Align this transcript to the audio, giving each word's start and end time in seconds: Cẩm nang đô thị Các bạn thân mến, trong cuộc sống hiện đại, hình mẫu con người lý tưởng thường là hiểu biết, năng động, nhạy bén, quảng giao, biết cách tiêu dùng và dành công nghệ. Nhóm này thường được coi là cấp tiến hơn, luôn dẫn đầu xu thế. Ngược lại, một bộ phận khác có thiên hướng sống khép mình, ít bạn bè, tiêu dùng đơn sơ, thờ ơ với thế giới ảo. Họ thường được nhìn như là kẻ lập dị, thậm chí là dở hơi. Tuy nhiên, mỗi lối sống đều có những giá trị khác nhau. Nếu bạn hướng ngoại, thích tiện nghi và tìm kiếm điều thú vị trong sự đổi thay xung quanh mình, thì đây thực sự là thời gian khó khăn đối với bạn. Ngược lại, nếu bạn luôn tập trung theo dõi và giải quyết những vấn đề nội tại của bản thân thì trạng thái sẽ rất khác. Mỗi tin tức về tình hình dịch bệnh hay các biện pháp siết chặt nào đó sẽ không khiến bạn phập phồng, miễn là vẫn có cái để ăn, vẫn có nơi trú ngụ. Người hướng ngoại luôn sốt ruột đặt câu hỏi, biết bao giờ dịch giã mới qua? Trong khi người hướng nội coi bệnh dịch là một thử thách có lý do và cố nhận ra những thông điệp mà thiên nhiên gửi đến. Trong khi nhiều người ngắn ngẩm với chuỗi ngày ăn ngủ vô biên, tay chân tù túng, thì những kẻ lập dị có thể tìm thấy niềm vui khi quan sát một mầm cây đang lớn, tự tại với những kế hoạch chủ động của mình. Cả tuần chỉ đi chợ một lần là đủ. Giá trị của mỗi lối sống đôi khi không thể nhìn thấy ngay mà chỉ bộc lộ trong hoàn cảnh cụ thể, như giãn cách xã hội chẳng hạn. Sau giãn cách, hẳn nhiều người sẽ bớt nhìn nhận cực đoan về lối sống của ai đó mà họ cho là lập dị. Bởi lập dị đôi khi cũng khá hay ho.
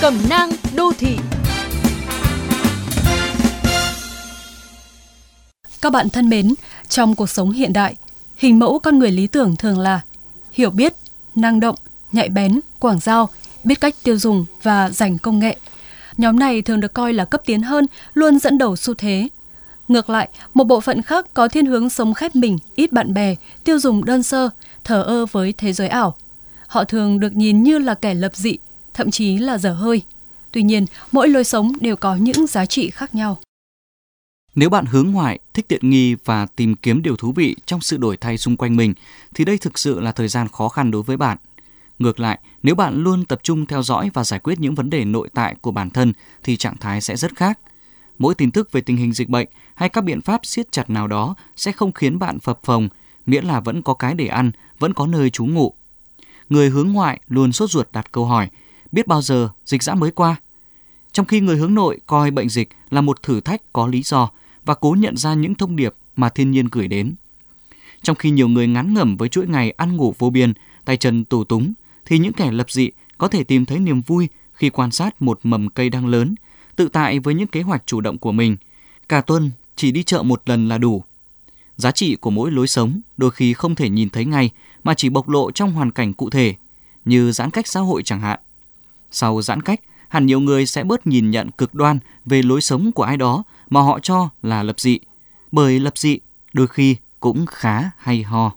Cẩm 0.00 0.14
nang 0.28 0.50
đô 0.76 0.92
thị 0.98 1.16
Các 5.82 5.92
bạn 5.92 6.10
thân 6.10 6.28
mến, 6.28 6.54
trong 6.88 7.14
cuộc 7.14 7.30
sống 7.30 7.50
hiện 7.50 7.72
đại, 7.72 7.94
hình 8.36 8.58
mẫu 8.58 8.78
con 8.78 8.98
người 8.98 9.10
lý 9.10 9.26
tưởng 9.26 9.56
thường 9.56 9.78
là 9.78 10.00
hiểu 10.52 10.70
biết, 10.70 10.94
năng 11.34 11.60
động, 11.60 11.74
nhạy 12.12 12.28
bén, 12.28 12.60
quảng 12.78 12.98
giao, 13.00 13.28
biết 13.64 13.80
cách 13.80 13.94
tiêu 14.02 14.18
dùng 14.18 14.44
và 14.62 14.90
dành 14.90 15.18
công 15.18 15.38
nghệ. 15.38 15.56
Nhóm 16.16 16.38
này 16.38 16.62
thường 16.62 16.80
được 16.80 16.94
coi 16.94 17.12
là 17.12 17.24
cấp 17.24 17.42
tiến 17.46 17.62
hơn, 17.62 17.86
luôn 18.14 18.38
dẫn 18.38 18.58
đầu 18.58 18.76
xu 18.76 18.94
thế. 18.94 19.28
Ngược 19.88 20.10
lại, 20.10 20.28
một 20.54 20.64
bộ 20.64 20.80
phận 20.80 21.02
khác 21.02 21.26
có 21.34 21.48
thiên 21.48 21.66
hướng 21.66 21.90
sống 21.90 22.14
khép 22.14 22.34
mình, 22.34 22.58
ít 22.74 22.92
bạn 22.92 23.14
bè, 23.14 23.34
tiêu 23.64 23.78
dùng 23.78 24.04
đơn 24.04 24.22
sơ, 24.22 24.50
thờ 24.84 25.02
ơ 25.02 25.26
với 25.26 25.54
thế 25.58 25.72
giới 25.72 25.88
ảo. 25.88 26.16
Họ 26.66 26.84
thường 26.84 27.20
được 27.20 27.36
nhìn 27.36 27.62
như 27.62 27.78
là 27.78 27.94
kẻ 27.94 28.14
lập 28.14 28.36
dị, 28.36 28.56
thậm 28.94 29.10
chí 29.10 29.38
là 29.38 29.58
dở 29.58 29.72
hơi. 29.72 30.02
Tuy 30.52 30.62
nhiên, 30.62 30.86
mỗi 31.12 31.28
lối 31.28 31.44
sống 31.44 31.72
đều 31.80 31.96
có 31.96 32.14
những 32.14 32.46
giá 32.46 32.66
trị 32.66 32.90
khác 32.90 33.14
nhau. 33.14 33.40
Nếu 34.54 34.70
bạn 34.70 34.86
hướng 34.86 35.10
ngoại, 35.10 35.38
thích 35.54 35.68
tiện 35.68 35.90
nghi 35.90 36.14
và 36.24 36.46
tìm 36.46 36.74
kiếm 36.74 37.02
điều 37.02 37.16
thú 37.16 37.32
vị 37.32 37.56
trong 37.66 37.80
sự 37.80 37.96
đổi 37.96 38.16
thay 38.16 38.38
xung 38.38 38.56
quanh 38.56 38.76
mình, 38.76 38.94
thì 39.34 39.44
đây 39.44 39.58
thực 39.58 39.78
sự 39.78 40.00
là 40.00 40.12
thời 40.12 40.28
gian 40.28 40.48
khó 40.48 40.68
khăn 40.68 40.90
đối 40.90 41.02
với 41.02 41.16
bạn. 41.16 41.38
Ngược 41.98 42.20
lại, 42.20 42.38
nếu 42.62 42.74
bạn 42.74 43.02
luôn 43.02 43.24
tập 43.24 43.40
trung 43.42 43.66
theo 43.66 43.82
dõi 43.82 44.10
và 44.14 44.24
giải 44.24 44.40
quyết 44.40 44.60
những 44.60 44.74
vấn 44.74 44.90
đề 44.90 45.04
nội 45.04 45.28
tại 45.34 45.54
của 45.60 45.70
bản 45.70 45.90
thân 45.90 46.12
thì 46.42 46.56
trạng 46.56 46.76
thái 46.76 47.00
sẽ 47.00 47.16
rất 47.16 47.36
khác. 47.36 47.58
Mỗi 48.18 48.34
tin 48.34 48.50
tức 48.50 48.72
về 48.72 48.80
tình 48.80 48.96
hình 48.96 49.12
dịch 49.12 49.28
bệnh 49.28 49.48
hay 49.74 49.88
các 49.88 50.04
biện 50.04 50.20
pháp 50.20 50.46
siết 50.46 50.72
chặt 50.72 50.90
nào 50.90 51.06
đó 51.06 51.34
sẽ 51.56 51.72
không 51.72 51.92
khiến 51.92 52.18
bạn 52.18 52.40
phập 52.40 52.60
phồng, 52.64 52.88
miễn 53.26 53.44
là 53.44 53.60
vẫn 53.60 53.82
có 53.82 53.94
cái 53.94 54.14
để 54.14 54.26
ăn, 54.26 54.50
vẫn 54.78 54.94
có 54.94 55.06
nơi 55.06 55.30
trú 55.30 55.46
ngụ. 55.46 55.74
Người 56.48 56.70
hướng 56.70 56.92
ngoại 56.92 57.20
luôn 57.28 57.52
sốt 57.52 57.70
ruột 57.70 57.92
đặt 57.92 58.12
câu 58.12 58.24
hỏi, 58.24 58.48
biết 58.92 59.06
bao 59.06 59.22
giờ 59.22 59.48
dịch 59.64 59.82
giã 59.82 59.94
mới 59.94 60.10
qua? 60.10 60.36
Trong 61.12 61.26
khi 61.26 61.40
người 61.40 61.56
hướng 61.56 61.74
nội 61.74 61.98
coi 62.06 62.30
bệnh 62.30 62.48
dịch 62.48 62.68
là 62.90 63.00
một 63.00 63.22
thử 63.22 63.40
thách 63.40 63.72
có 63.72 63.86
lý 63.86 64.02
do 64.02 64.30
và 64.64 64.74
cố 64.74 64.96
nhận 64.98 65.16
ra 65.16 65.34
những 65.34 65.54
thông 65.54 65.76
điệp 65.76 65.94
mà 66.16 66.28
thiên 66.28 66.50
nhiên 66.50 66.68
gửi 66.72 66.88
đến. 66.88 67.14
Trong 68.02 68.16
khi 68.16 68.30
nhiều 68.30 68.48
người 68.48 68.66
ngắn 68.66 68.94
ngẩm 68.94 69.16
với 69.16 69.28
chuỗi 69.28 69.46
ngày 69.46 69.70
ăn 69.70 69.96
ngủ 69.96 70.14
vô 70.18 70.30
biên, 70.30 70.52
tay 70.84 70.96
chân 70.96 71.24
tù 71.24 71.44
túng, 71.44 71.72
thì 72.04 72.18
những 72.18 72.32
kẻ 72.32 72.50
lập 72.50 72.70
dị 72.70 72.90
có 73.18 73.28
thể 73.28 73.44
tìm 73.44 73.64
thấy 73.64 73.78
niềm 73.78 74.02
vui 74.02 74.28
khi 74.52 74.70
quan 74.70 74.90
sát 74.90 75.22
một 75.22 75.40
mầm 75.42 75.68
cây 75.68 75.88
đang 75.88 76.06
lớn, 76.06 76.34
tự 76.76 76.88
tại 76.88 77.18
với 77.18 77.34
những 77.34 77.48
kế 77.48 77.62
hoạch 77.62 77.82
chủ 77.86 78.00
động 78.00 78.18
của 78.18 78.32
mình. 78.32 78.56
Cả 79.08 79.20
tuần 79.20 79.50
chỉ 79.76 79.92
đi 79.92 80.02
chợ 80.02 80.22
một 80.22 80.42
lần 80.46 80.68
là 80.68 80.78
đủ. 80.78 81.04
Giá 81.76 81.90
trị 81.90 82.16
của 82.16 82.30
mỗi 82.30 82.50
lối 82.50 82.66
sống 82.66 83.00
đôi 83.16 83.30
khi 83.30 83.54
không 83.54 83.74
thể 83.74 83.88
nhìn 83.88 84.10
thấy 84.10 84.24
ngay 84.24 84.50
mà 84.84 84.94
chỉ 84.94 85.08
bộc 85.08 85.28
lộ 85.28 85.50
trong 85.50 85.72
hoàn 85.72 85.90
cảnh 85.90 86.12
cụ 86.12 86.30
thể, 86.30 86.54
như 87.04 87.32
giãn 87.32 87.50
cách 87.50 87.66
xã 87.66 87.80
hội 87.80 88.02
chẳng 88.02 88.20
hạn. 88.20 88.40
Sau 89.10 89.42
giãn 89.42 89.62
cách, 89.62 89.80
hẳn 90.08 90.26
nhiều 90.26 90.40
người 90.40 90.66
sẽ 90.66 90.84
bớt 90.84 91.06
nhìn 91.06 91.30
nhận 91.30 91.50
cực 91.50 91.74
đoan 91.74 91.98
về 92.24 92.42
lối 92.42 92.60
sống 92.60 92.92
của 92.92 93.02
ai 93.02 93.16
đó 93.16 93.42
mà 93.70 93.80
họ 93.80 93.98
cho 93.98 94.28
là 94.42 94.62
lập 94.62 94.80
dị. 94.80 94.98
Bởi 95.52 95.80
lập 95.80 95.98
dị 95.98 96.18
đôi 96.52 96.66
khi 96.66 96.96
cũng 97.20 97.46
khá 97.46 97.90
hay 97.98 98.22
ho. 98.22 98.52